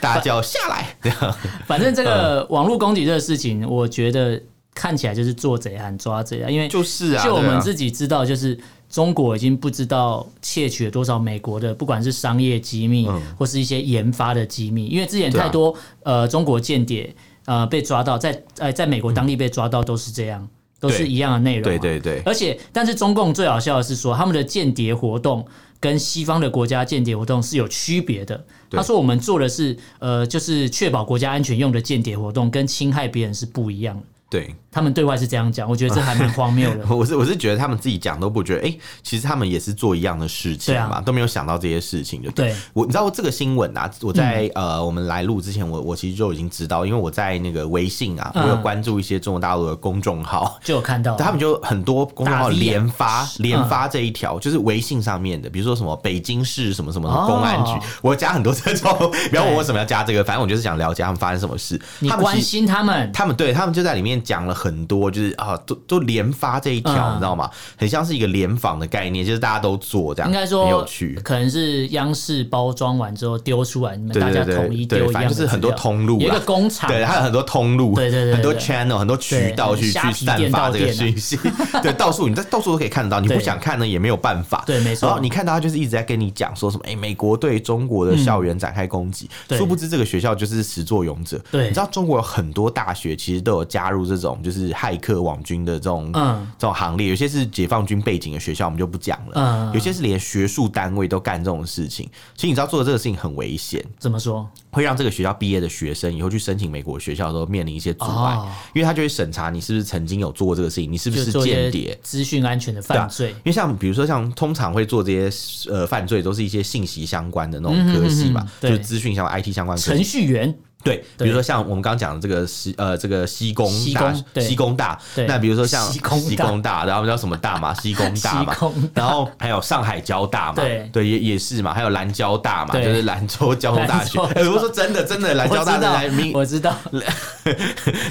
[0.00, 1.36] 大家叫下来，这样。
[1.66, 4.40] 反正这个网络攻击这个事情，我觉得
[4.74, 17.14] 看起来就是做贼喊抓贼啊，因为就是啊，就我们自己知道，就是中国已经不知道窃取了多少美国的，不管是商业机密或是一些研发的机密，因为之前太多呃中国间谍
[17.46, 20.48] 呃被抓到，在呃在美国当地被抓到都是这样，
[20.80, 21.62] 都是一样的内容。
[21.64, 22.22] 对对对。
[22.24, 25.46] 而且，但是中共最好笑的是说，他们的间谍活动。
[25.80, 28.42] 跟西方的国家间谍活动是有区别的。
[28.70, 34.02] 他说我们做的是呃，就是确保国家安全用的间谍活动，跟侵害别人是不一样的。
[34.34, 34.52] 对。
[34.72, 36.84] 他们对外是这样讲，我觉得这还蛮荒谬的。
[36.92, 42.48] 我是我是觉得他们自己讲都不觉得，哎、欸，其实他们也是做一样的事情嘛，啊、都没有想到这些事情就对。
[42.48, 43.88] 对我，你知道这个新闻啊？
[44.02, 58.92] 我在、嗯、呃，我们来录之前，我我其实就已经知道，因为我在那个微信啊，我有关注一些中国大陆的公众号，就有看到他们就很多公众号连发连发这一条，就是微信上面的，比如说什么北京市什么什么公安局，哦、我加很多这种，
[59.30, 61.80] 不要问我为什么要加这个，反正我就是想了解他们发生什么事。
[62.00, 65.34] 你关心他们，他们对他们就在里面讲了很多，就是。
[65.44, 67.50] 啊，都都连发这一条，嗯、你知道吗？
[67.76, 71.20] 很像是一个联访的概念，就是大家都做这样，应该说很有趣。
[71.22, 81.36] 可能是央视包装完之后丢出来，你们大家统一丢一样，反正就是很多通路，一个工厂，对，还有很多通路，对对对，很多 channel，很多渠道去去散发这个讯息，
[81.82, 83.20] 对，到处你在到处都可以看得到。
[83.20, 84.62] 你不想看呢，也没有办法。
[84.66, 85.20] 对，没错然后。
[85.20, 91.40] 你看到他就是一直在跟你讲说什么，哎，美国对中国的校园展开攻击，殊不知这个学校就是始作俑者。
[91.50, 96.10] 对，你知道中国有很多大学其实都有加入这种就是骇客网军的这种。
[96.14, 99.32] 嗯，这种行列有些是解放军背景的学校，我们就不讲了。
[99.34, 102.08] 嗯，有些是连学术单位都干这种事情。
[102.34, 103.84] 其实你知道做的这个事情很危险。
[103.98, 104.48] 怎么说？
[104.70, 113.30] 会让这个学校毕业的学生以后去申请美国学校的时候面临一些阻碍，哦、因为他就会审查你是不是曾经有做过这个事情，你是不是间谍、资讯安全的犯罪。
[113.30, 119.90] 因为像比如说像通常会做这些呃犯罪，都是一些信息相关的那种科系嘛，嗯、哼哼哼就是资讯相关、IT 相关科系。
[119.90, 120.54] 程序员。
[120.84, 125.98] 对，比如说像我们刚刚讲的这个西呃这个西工大西工大，那比如说像西
[126.36, 127.72] 工大，然后叫什么大嘛？
[127.80, 128.54] 西工大嘛，
[128.94, 130.88] 然后还有上海交大嘛，对。
[130.92, 134.20] 对也也是嘛，还有兰交大嘛，就是兰州交通大学。
[134.34, 136.76] 哎，我说真的真的 兰交大的名我知道，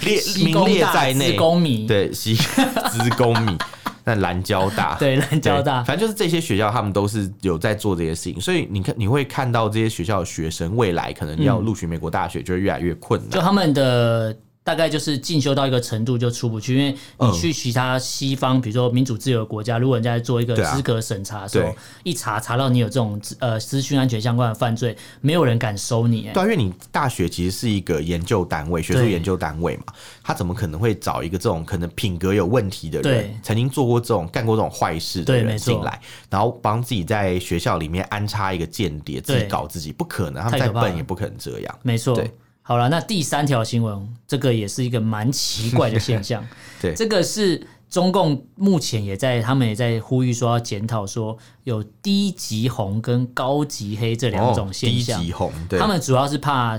[0.01, 3.57] 列名列在内，资工迷对西资工迷。
[4.03, 13.29] 那兰交大，对兰交大，反正就是这些学校，他们都是有在做这些事情，所以你看，你会看到这些学校的学生未来可能要录取美国大学，就会越来越困难。
[13.29, 14.35] 就他们的。
[14.63, 26.29] 大概就是进修到一个程度就出不去，因为你去其他西方，比如说民主自由的国家，如果人家在做一个资格审查的时候，一查查到你有这种呃资讯安全相关的犯罪，没有人敢收你。
[26.33, 29.83] 对，因为你大学其实是一个研究单位，学术研究单位嘛，
[30.23, 35.99] 他怎么可能会找一个这种可能品格有问题的人，曾经做过这种干过这种坏事的人进来，
[36.29, 41.79] 然后帮自己在学校里面安插一个间谍，自己搞自己，不可能，他们再笨也不可能这样。
[41.81, 42.17] 没错。
[42.65, 46.43] 好了，那第三条新闻，这个也是一个蛮奇怪的现象。
[46.81, 55.19] 对，这个是中共目前也在，他们也在呼吁说要检讨，说有低级红跟高级黑这两种现象。
[55.19, 56.77] 哦、低级红，对，他们主要是怕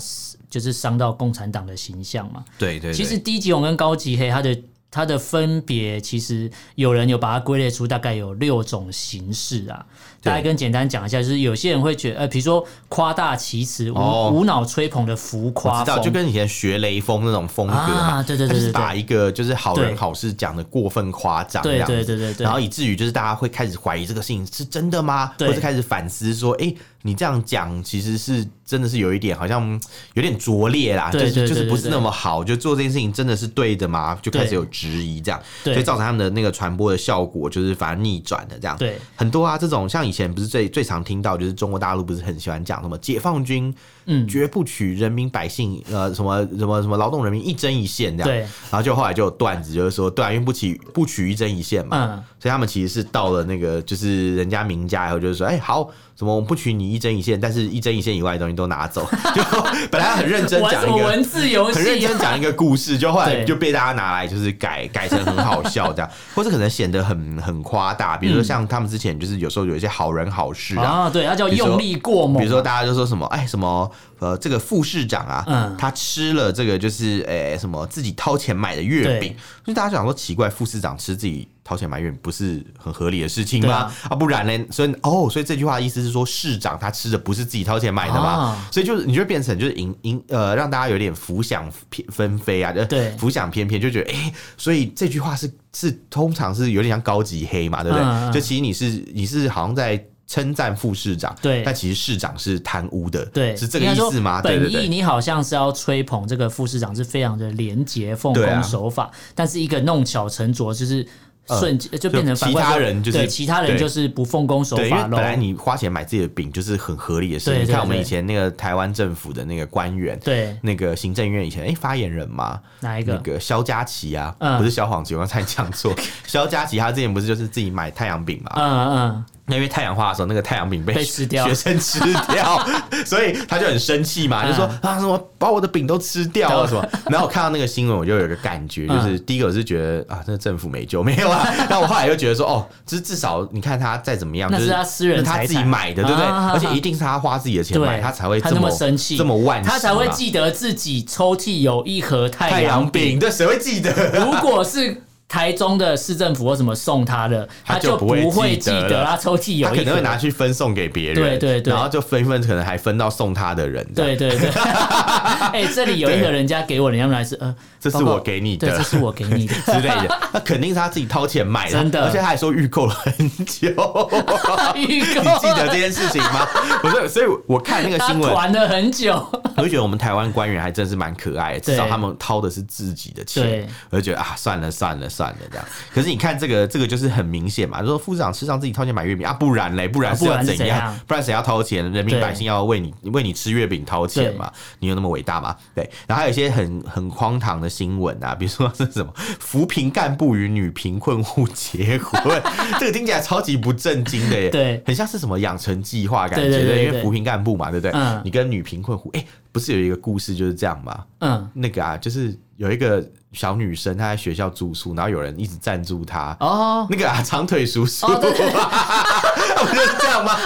[0.48, 2.42] 就是伤到共产党的形象嘛。
[2.58, 2.94] 对，对对。
[2.94, 9.84] 其实低级红跟高级黑，它的它的分别，其实有人有把它归类出大概有六种形式啊。
[10.24, 25.32] 大概跟简单讲一下，就是有些人会觉得，呃，比如说夸大其词、无无脑吹捧的浮夸，知道就跟以前学雷锋那种风格嘛，对对对对，把一个就是好人好事讲的过分夸张，对对对对，然后以至于就是大家会开始怀疑这个事情是真的吗？
[25.38, 29.78] 或者开始反思说，哎，你这样讲其实是真的是有一点好像
[30.14, 34.18] 有点拙劣啦，就是就是不是那么好，就做这件事情真的是对的吗？
[34.22, 40.13] 就开始有质疑这样，所以造成他们的那个传播的效果就是反而逆转的这样，对，很多啊这种像以。
[40.14, 43.74] 以前不是最最常听到，就是中国大陆不是很喜欢讲什么解放军，
[44.04, 48.38] 嗯，绝不取人民百姓，呃，什么什么什么劳动人民一针一线这样，对，
[48.70, 55.90] 然后就后来就有段子，就是说对啊，因为不取不取一针一线嘛，嗯，所以他们其实是到了那个就是人家名家以后，就是说，哎，好。
[56.16, 56.34] 什么？
[56.34, 59.06] 我们不取你一针一线，但是一针一线以外的东西都拿走。
[59.34, 59.42] 就
[59.90, 68.16] 本来很认真 讲一个文字游戏，很认真讲一个故事，就后来就被大家拿来就是改改成很好笑这样， 或者可能显得很很夸大。
[68.16, 72.38] 比如说像他们之前就是有时候有一些好人好事啊，对，他叫用力过猛。
[72.38, 81.48] 比如说大家就说什么，哎，什么呃，这个副市长啊，他吃了这个就是哎什么自己掏钱买的月饼，所以大家想说奇怪，副市长吃自己。
[81.66, 83.74] 掏钱买月饼不是很合理的事情吗？
[83.74, 84.66] 啊，啊，不然呢？
[84.70, 88.28] 所以哦，所以这句话的意思是说，市长他吃的不是自己掏钱买的吗？
[88.28, 91.66] 啊、所以就是你就变成就是引引呃，让大家有点浮想
[92.10, 98.04] 纷飞啊，就对，浮想翩翩，就觉得哎、欸，所以这句话是是通常是有点像高级黑嘛，对不对？
[98.06, 104.40] 嗯、就其实你是你是好像在称赞副市长，对，但其实市长是贪污的，对，是这个意思吗？
[104.42, 111.06] 本意你好像是要吹捧这个副市长是非常的廉洁奉公守法，啊、但是一个弄巧成拙就是。
[111.46, 114.82] 瞬间就变成其他人就是对其他人就是不奉公守法。
[114.82, 117.54] 因为本来你花钱买自己的饼就是很合理的事。
[117.58, 123.12] 你看我们以前那个台湾政府的那个官员，对那个行政院以前哎发言人嘛，哪一个？
[123.12, 125.94] 那个萧佳琪啊，不是萧煌奇，我刚才讲错。
[126.26, 128.52] 萧佳琪他之前不是就是自己买太阳饼嘛？
[128.56, 129.24] 嗯嗯。
[129.46, 132.00] 那因为太阳花的时候，那个太阳饼被，被吃掉，学生吃
[132.32, 132.66] 掉，
[133.04, 136.82] 所以他就很生气嘛，就说啊什么把我的饼都吃掉了 什么。
[137.10, 141.46] 然后我看到那个新闻，我就有一个感觉，就是第一个我是觉得啊，这个政府没救 没有啊。
[141.68, 146.26] 但我后来又觉得说，哦，就是至少你看他再怎么样，那是他私人他自己买的，对不对？
[146.26, 153.18] 而且一定是他花自己的钱买，他才会这么生气，这么惋惜，他才会记得自己抽屉有一盒太阳饼。
[153.18, 153.92] 对，谁会记得？
[154.24, 155.02] 如果是。
[155.28, 164.50] 台中的市政府或什么送他的，他就不会记得他抽屉有，他可能会拿去分送给别人，对对对，然后就分一分，可能还分到送他的人，对对对。
[165.52, 169.54] 哎，这里有一个人家给我的，要不然是呃，这是我给你的，这是我给你的。
[169.66, 173.12] 之类的，那肯定是他自己掏钱买的，真的，而且他还说预购了很
[173.44, 173.68] 久，
[174.74, 176.46] 预购，你记得这件事情吗？
[176.80, 179.14] 不是，所以我看那个新闻，玩了很久，
[179.56, 186.14] 我就觉得我们台湾官员还真是蛮可爱的，至少他们掏的是自己的钱，我就觉得啊，算了算了算了这样，可是。
[186.14, 190.96] 你看这个，这个就是很明显嘛，就说副市长吃上自己掏钱买月饼啊，不然嘞，不然是要怎样？
[191.08, 191.90] 不然谁要掏钱？
[191.90, 194.48] 人民百姓要为你为你吃月饼掏钱嘛？
[194.78, 195.56] 你有那么伟大嘛？
[195.74, 195.90] 对。
[196.06, 202.42] 然后还有一些很很荒唐的新闻啊， 比如说是什么扶贫干部与女贫困户结婚，
[202.78, 207.90] 这个听起来超级不正经的耶，对，很像是什么养成计划感觉，对，因为扶贫干部嘛，对不对？
[207.94, 211.04] 嗯你跟女贫困户，哎，不是有一个故事就是这样吗？
[211.20, 213.04] 嗯，那个啊，就是有一个。
[213.34, 216.36] 小女生她在学校住宿，然后有人一直赞助她。
[216.38, 220.36] 哦，那个啊，长腿叔叔， 不就是这样吗？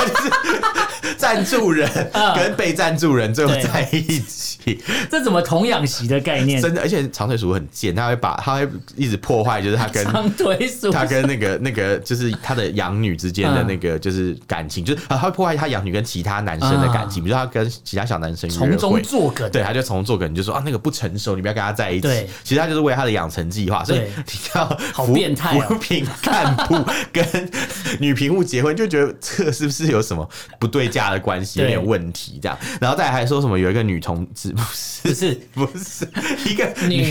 [0.00, 1.88] 他就是赞助人
[2.34, 6.60] 跟被赞助人最后在一起，这怎么童养媳的概念？
[6.60, 22.08] 真的，而且长腿叔叔很贱，他会把他会一直破坏，就是他跟长腿鼠，他跟那个那个就是他的养女之间的那个就是感情，就是他会破坏他养女跟其他男生的感情，比如说他跟其他小男生从中作梗，对，他就从中作梗，就说啊那个不成熟，你不要跟他在一起。
[22.44, 26.76] 其实他就是为他的养成计划，所以你要好变态，扶贫干部
[27.12, 27.50] 跟
[27.98, 32.58] 女贫户结婚，就觉得 这个是不是有什么不对价的关系，有点问题这样。
[32.80, 36.08] 然后再还说什么有一个女同志，不是不是 不是
[36.50, 37.02] 一个女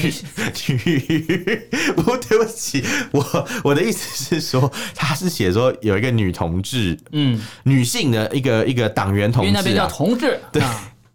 [0.67, 10.63] 女，不对不起，我我的意思是说，他是写说有一个女同志，嗯，女性的一个一个党员同志，那边叫同志，对。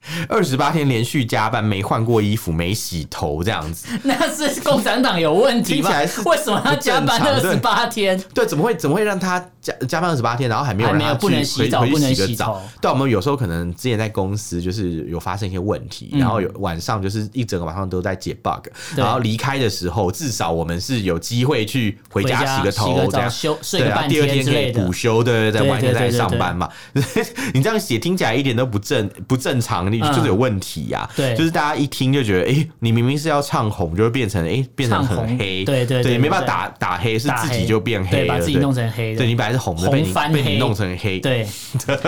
[0.28, 5.90] 二十八天连续加班，没换过衣服，没洗头，这样子， 那是共产党有问题吧？
[6.26, 8.20] 为什么要加班二十八天？
[8.34, 12.60] 对，怎么会怎么会让他加加班二十八天，然后还没有让他不能洗澡，不能洗澡？
[12.80, 26.68] 对，我们有时候可能之前在公司就是有发生一些问题，然后有晚上就是一整个晚上都在解 bug，然后离开的时候至少我们是有机会去回家洗个头，这样休睡个半天，第二天可以补休，对对对，在晚上再上班嘛。
[27.54, 29.93] 你这样写听起来一点都不正不正常。
[30.00, 39.12] 就是有问题呀，对，就是大家一听就觉得，哎，你明明是要唱红，就会变成哎，变成很黑，对对对，没办法打打黑，是自己就变黑了，把自己弄成黑。
[39.12, 41.46] 的，对，你本来是红的，被你被你弄成黑，对，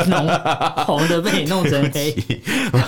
[0.84, 2.14] 红的被你弄成黑，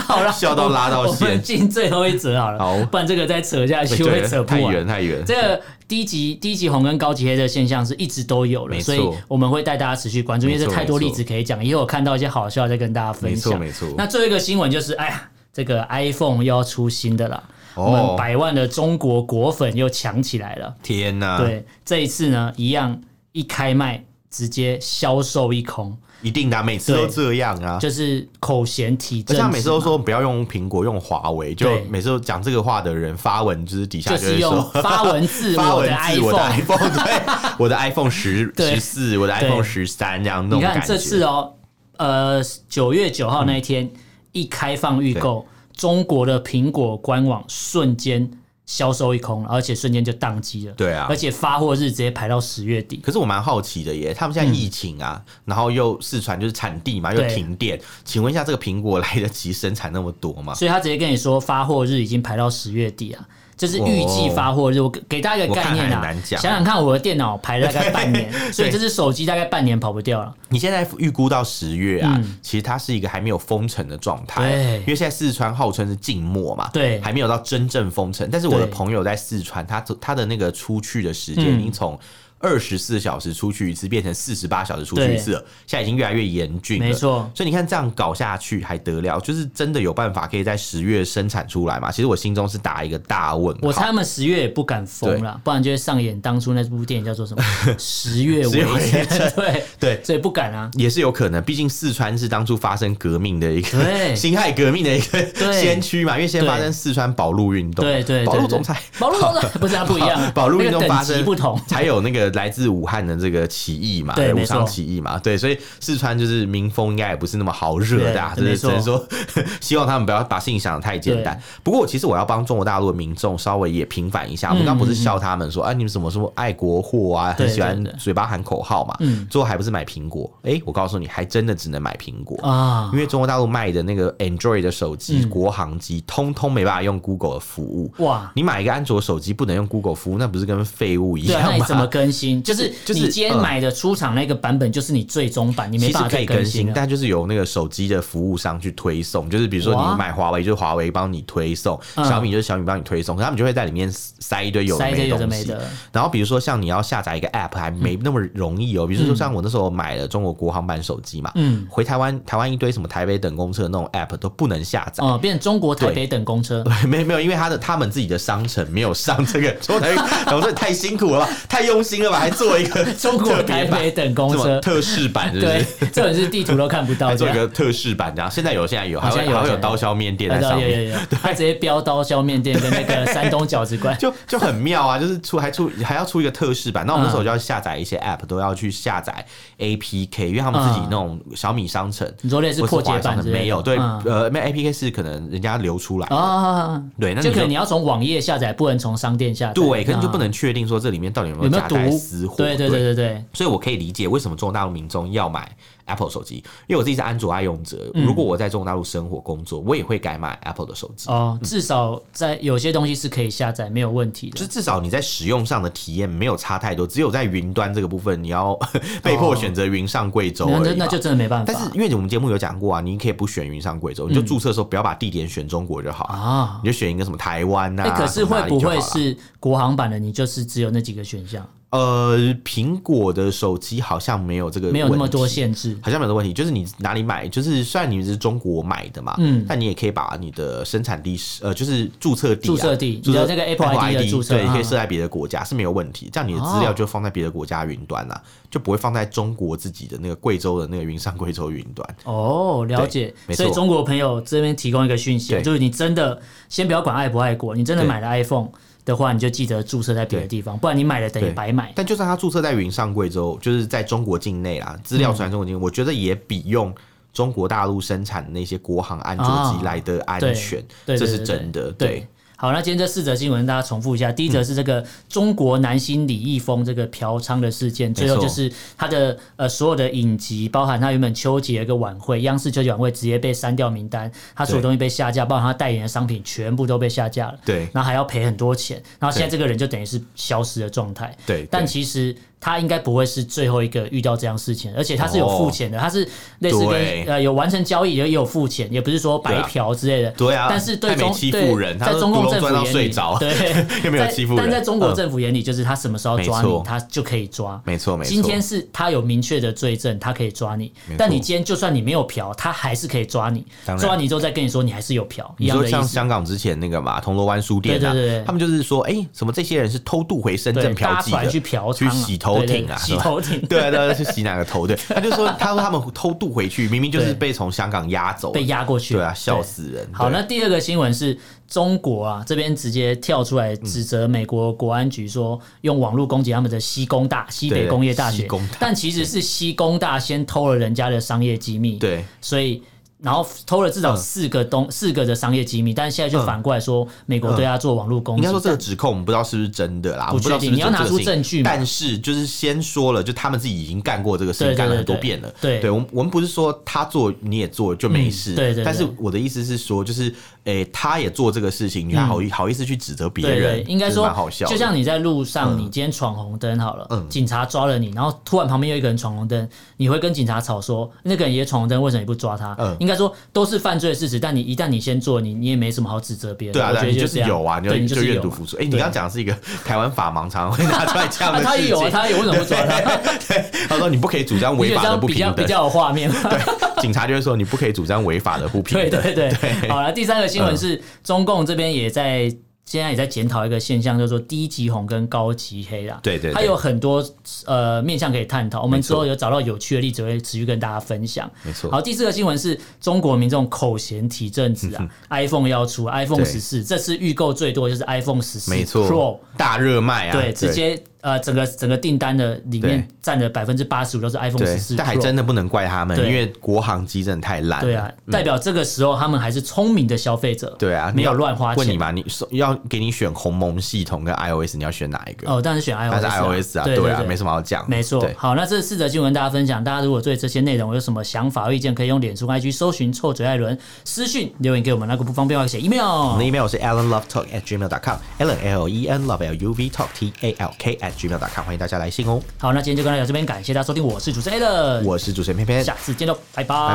[0.07, 5.23] 好了， 笑到拉到线，我们进最后一折好了，好，不然这个再扯下去会扯不完，太远太远。
[5.27, 13.95] 这个低级低级红跟高级黑的现象是一直都有了，所以我们会带大家持续关注，因为这太多例子可以讲，以后我看到一些好笑再跟大家分享，没错没错。
[13.97, 15.29] 那最后一个新闻就是，哎呀。
[15.51, 17.43] 这个 iPhone 又要出新的了，
[17.75, 20.73] 哦、我们百万的中国果粉又抢起来了！
[20.85, 21.39] 天哪！
[21.39, 23.01] 对，这一次呢，一样
[23.33, 37.23] 一开卖直接销售一空，一定的、啊，每次都这样啊，就是口嫌体正直，像每次都说不要用苹果，用华为，就每次都讲这个话的人发文就是底下就是说 发文字发文字我的 iPhone，对，
[37.59, 40.59] 我的 iPhone 十十四，我的 iPhone 十三这样弄。
[40.59, 41.55] 你看这次哦，
[41.97, 43.85] 呃，九月九号那一天。
[43.85, 43.91] 嗯。
[44.33, 48.31] 一开放预购，中国的苹果官网瞬间
[48.69, 50.75] 销售一空，而且瞬间就宕机了。
[50.75, 52.99] 对啊，而且发货日直接排到十月底。
[52.99, 60.53] 可是我蛮好奇的耶，他们现在疫情啊，嗯、然后又四川就是产地嘛，又停电，对请问一下，这个苹果来得及生产那么多吗？
[60.53, 63.27] 所以他直接跟你说发货日已经排到十月底啊。
[63.59, 70.33] 这是预计发货日，我给大家一个概念啊，想想看，我的电脑排了大概半年， 所以这只手机大概半年跑不掉了。
[70.49, 78.29] 你现在预估到十月啊，其实它是一个还没有封城的状态，因为现在四川号称是静默嘛，对，还没有到真正封城。
[78.31, 81.99] 但是我的朋友在四川，他他的那个出去的时间已经从。
[82.41, 86.87] 二十四小时出去一次，变成四十八小时出去一次了，现在已经越来越严峻了。
[86.87, 89.19] 没错，所以你看这样搞下去还得了？
[89.21, 91.91] 就是真的有办法可以在十月生产出来吗？
[91.91, 93.61] 其实我心中是打一个大问号。
[93.63, 97.43] 我猜他们十月也不敢封了，不然就会上演当初那部电影叫做什么
[97.77, 99.05] 《十月围城》。
[99.35, 101.43] 对对，所以不敢啊，也是有可能。
[101.43, 107.85] 毕竟四川是当初发生革命的一个 辛亥革命的一个先驱嘛，因为先发生四川保路运动。
[107.85, 112.28] 对对，保路总裁，保路总裁不是他不一样，保路运动发生不同，才有那个。
[112.29, 119.07] 个来自武汉的这个起义嘛，对武昌起义嘛，对，所以四川就是民风应该也不是那么好惹的，就是只能说
[119.61, 121.41] 希望他们不要把事情想的太简单。
[121.63, 128.97] 不过其实我要帮中国大陆的民众稍微也平反一下，我们刚不是笑他们说啊，你们什么什么爱国货啊，很喜欢嘴巴喊口号嘛，
[129.31, 130.31] 最后还不是买苹果？
[130.43, 137.91] 哎，我告诉你，还真的只能买苹果啊，因为中国大陆卖的那个 Android 的手机、国行机，通通没办法用 Google 的服务。
[137.99, 141.55] 哇，你买一个安卓手机不能用 Google 服务，那不是跟废物一样吗？
[141.55, 142.18] 你怎么更新？
[142.43, 146.73] 就是就是你今天买的出厂那个版本，就是你最终版，你没办法再更新。
[146.75, 155.55] 但就是由那个手机的服务商去推送，就是比如说你买华为，就是华为帮你推送；小米就是小米帮你推送，他们就会在里面塞一堆有的没的东西。
[155.93, 158.87] 然后比如说像你要下载一个 App，还没那么容易哦。
[158.87, 165.05] 比如说像我那时候买了中国国行版手机嘛，嗯，回台湾台湾一堆什么台北等公车那种 App 都不能下载。
[165.05, 166.63] 哦，变成中国台北等公车？
[166.65, 174.61] 对，没没有，因为他的他们自己的商城没有上这个中国台北等公车， 太辛苦了吧，太用心了吧，还做一个 中国台北等公车。
[174.61, 175.91] 特仕版，是不是？
[175.93, 178.31] 这本是地图都看不到，做一个特仕版这样。
[178.31, 184.99] 现在有，现在有，好像有，有刀削面店在上面，他直接标刀削面店跟那个山东饺子馆， 就就很妙啊！
[184.99, 189.25] 就是出还出还要出一个特仕版，那我们那时候就要下载一些 App，都要去下载
[189.59, 193.63] APK，因为他们自己那种小米商城，你说类似破解版的没有？
[193.63, 196.07] 对，呃，那 APK 是可能人家流出来。
[196.09, 205.51] 啊，对，那就可能你要从网页下载，不能从商店下载，对，可能就不能确定说这里面到底有没有夹带私货，对对对对对，所以我可以理解为什么中国大陆民众要买。
[205.89, 211.09] Apple 手机，因为我自己是安卓爱用者，如果我在中国大陆生活工作，我也会改买 Apple 的手机。
[211.09, 218.55] 哦，至少在有些东西是可以下载没有问题的，就至少你在使用上的体验没有差太多，只有在云端这个部分你要
[219.03, 221.51] 被迫选择云上贵州，那那就真的没办法。
[221.51, 227.97] 但是因为我们节目有讲过啊，你可以不选云上贵州，你就注册的时候不要把地点选中国就好啊，你就选一个什么台湾啊。
[227.97, 229.99] 可是会不会是国行版的？
[229.99, 231.49] 你就是只有那几个选项？
[231.71, 236.33] 呃，苹果的手机好像没有这个，没有那么多限制，好像没有这个问题。
[236.33, 246.09] 就是你哪里买，就是虽然你是中国买的嘛，嗯，但你也可以把你的生产地是呃，就是注册地，注册地，你的这个 Apple ID 的注册，对，可以设在别的国家是没有问题。
[246.11, 248.19] 这样你的资料就放在别的国家云端了，
[248.51, 251.97] 就不会放在中国自己的那个贵州的那个云上贵州云端。
[252.05, 253.15] 哦，了解。
[253.35, 258.49] 所以中国朋友这边提供一个讯息，就是你真的先不要管爱不爱国，你真的买了 iPhone。
[258.89, 261.71] 的话，你就记得注册在别的地方，不然你买了等于白买。
[261.77, 266.75] 但就算他注册在云上贵州，就是在中国境内啦，资料传中国境内，我觉得也比用
[267.13, 271.71] 中国大陆生产的那些国行安卓机来的安全，这是真的。
[271.73, 272.09] 对。
[272.41, 274.13] 好，那今天这四则新闻大家重复一下。
[274.13, 287.39] 第一则是这个中国男星李易峰这个嫖娼的事件，最后就是他的呃所有的影集，包含他原本秋节一个晚会，央视秋节晚会直接被删掉名单，他所有东西被下架，包含他代言的商品全部都被下架了。
[287.45, 291.13] 对，然后还要赔很多钱，然后现在这个人就等于是消失的状态。
[291.27, 292.15] 对，但其实。
[292.41, 296.09] 他应该不会是最后一个遇到这样事情，而且他是有付钱的，他是
[296.39, 300.11] 类似跟呃有完成交易，也也有付钱，也不是说白嫖之类的。
[300.13, 304.43] 对啊，但是对中对在中共政府眼里， 对，又 没有欺负人。
[304.43, 307.61] 但在中国政府眼里，就是他什么时候抓你，他就可以抓。
[307.65, 308.09] 没错没错。
[308.09, 310.73] 今天是他有明确的罪证，他可以抓你。
[310.97, 313.45] 但你今天就算你没有嫖，他还是可以抓你。
[313.79, 315.35] 抓完你之后再跟你说你还是有嫖。
[315.39, 322.28] 你说像香港之前那个嘛，铜锣湾书店，对对对，他们就是说，哎，什么这些人是偷渡回深圳嫖妓的，去嫖娼，去洗头。
[322.35, 324.67] 头顶啊，洗头顶，对啊，对啊，去洗哪个头？
[324.67, 329.89] 对，他就说，他说他们偷渡回去， 明明就是被从香港押走，被押过去，对啊，笑死人。
[329.93, 331.19] 好，那第二个新闻是
[331.49, 342.63] 中国啊，这边直接跳出来指责美国国安局说用网络攻击他们的西工大、西北工业大学，但其实是西工大先偷了人家的商业机密，对，所以。
[343.01, 348.23] 然后偷了至少四个东、嗯、四个的商业机密，但是现在就反过来说，美国对他做网络攻击。
[348.23, 350.53] 应该说这个指控我们不知道是不是真的啦，不确定。
[350.53, 351.43] 你要拿出证据。
[351.43, 355.33] 但是就是先说了，就他们自己已经干过这个事情，干了很多遍了。
[355.41, 358.35] 对，对，我们我们不是说他做你也做就没事。
[358.35, 358.65] 对对。
[358.65, 360.13] 但是我的意思是说，就是
[360.49, 363.63] 诶，他也做这个事情，你还好意好意思去指责别人？
[363.63, 364.47] 对应该说蛮好笑。
[364.47, 369.47] 就像你在路上，你今天闯红灯好了，警察抓了你，然后突然旁边有一个人闯红灯，
[369.77, 372.57] 你会跟警察吵说，那个人也闯红灯，为什么你不抓他？
[372.59, 372.75] 嗯。
[372.81, 376.55] 应该说都是犯罪的事实，但你一旦你先做，你你也没什么好指责别人。
[376.55, 378.57] 对啊，你就是有啊，你就愿赌服输。
[378.57, 379.37] 哎，你刚刚讲的是一个
[379.67, 381.51] 台湾法盲，常常会拿出来这样的 事情。
[381.51, 382.97] 他也有啊，他有，为什么不抓他？
[383.29, 386.11] 对，他说你不可以主张违法的不平等，比较有画面。
[386.31, 389.03] 对，警察就会说你不可以主张违法的不平等。
[389.03, 389.69] 对对对。
[389.69, 392.35] 好了，第三个新闻是中共这边也在。
[392.71, 395.99] 现在也在检讨一个现象，就是说低级红跟高级黑啦。
[396.03, 397.03] 对对，它有很多
[397.47, 398.61] 呃面向可以探讨。
[398.61, 401.31] 我们之后有找到有趣的例子，会持续跟大家分享。
[401.43, 401.71] 没错。
[401.71, 417.61] 好，第四个新闻是中国民众口嫌体正直啊，iPhone 要出 iPhone 十四，这次预购最多就是 iPhone 十四 Pro 大热卖啊，对，直接呃，整个整个订单的里面占了百分之八十五都是 iPhone 十四，但还真的不能怪他们，因为国行机真的太烂。
[417.61, 420.55] 对啊，代表这个时候他们还是聪明的消费者。
[420.59, 421.59] 对啊，没有乱花钱。
[421.59, 425.31] 问你嘛，你要给你选鸿蒙系统跟 iOS，你要选哪一个？
[425.31, 427.65] 哦，当然是选 iOS，但是 iOS 啊，对啊，没什么好讲。
[427.69, 428.05] 没错。
[428.17, 434.89] 好，那这四则新闻大家分享，大家如果对这些内容有什么想法、意见，可以用脸书 IG 搜寻臭嘴艾伦私讯留言给我们。
[434.89, 435.85] 那个不方便的话，写 email。
[435.85, 439.87] 我们的 email 是 allenlovetalk at gmail dot com，allen l e n love l u v talk
[439.95, 442.21] t a l k at gmail.com，欢迎大家来信哦。
[442.39, 446.75] 好，那今天就跟大家这边感谢大家收听，我是主持人 Allen，我是主持人偏偏，下次见喽，拜拜，拜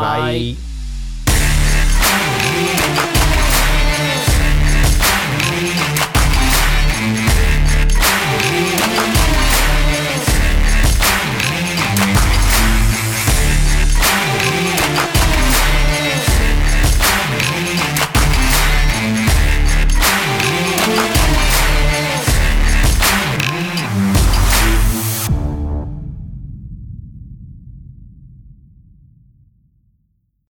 [3.17, 3.22] 拜。